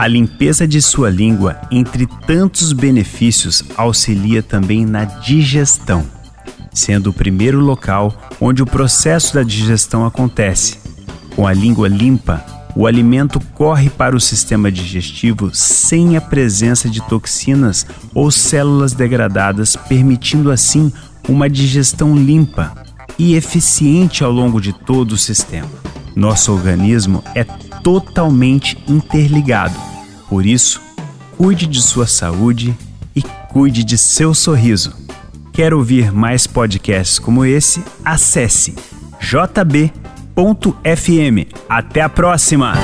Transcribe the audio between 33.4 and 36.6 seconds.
cuide de seu sorriso. Quer ouvir mais